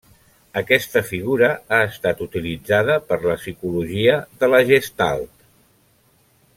[0.61, 5.33] Aquesta figura ha estat utilitzada per la Psicologia de la Gestalt.